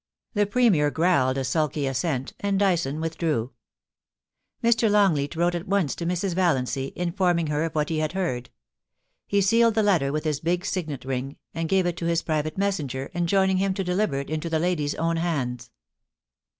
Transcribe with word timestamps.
The 0.33 0.47
Premier 0.47 0.89
growled 0.89 1.37
a 1.37 1.43
sulky 1.43 1.85
assent, 1.85 2.33
and 2.39 2.57
D)'son 2.59 2.99
with 3.01 3.19
drew. 3.19 3.51
Mr. 4.63 4.89
Longleat 4.89 5.35
wrote 5.35 5.53
at 5.53 5.67
once 5.67 5.93
to 5.93 6.07
Mrs. 6.07 6.33
Valiancy, 6.33 6.91
informing 6.95 7.45
her 7.45 7.63
of 7.65 7.75
what 7.75 7.89
he 7.89 7.99
had 7.99 8.13
heard. 8.13 8.49
He 9.27 9.41
sealed 9.41 9.75
the 9.75 9.83
letter 9.83 10.11
with 10.11 10.23
his 10.23 10.39
big 10.39 10.65
signet 10.65 11.05
ring, 11.05 11.37
and 11.53 11.69
gave 11.69 11.85
it 11.85 11.97
to 11.97 12.05
his 12.07 12.23
private 12.23 12.57
messenger, 12.57 13.11
enjoining 13.13 13.57
him 13.57 13.75
to 13.75 13.83
deliver 13.83 14.15
it 14.19 14.31
into 14.31 14.49
the 14.49 14.57
lady's 14.57 14.95
own 14.95 15.17
hands. 15.17 15.69